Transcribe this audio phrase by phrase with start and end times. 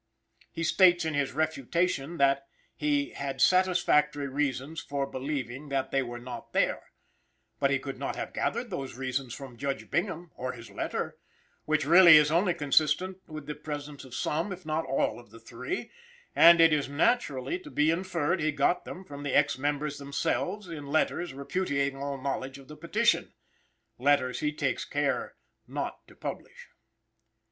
[0.51, 6.17] He states in his "Refutation," that he "had satisfactory reasons for believing that they were
[6.17, 6.91] not there;"
[7.59, 11.19] but he could not have gathered those reasons from Judge Bingham or his letter,
[11.65, 15.39] which really is only consistent with the presence of some, if not all, of the
[15.39, 15.91] three;
[16.35, 20.67] and it is naturally to be inferred he got them from the ex members themselves
[20.67, 23.33] in letters repudiating all knowledge of the petition;
[23.99, 25.35] letters he takes care
[25.67, 26.69] not to publish.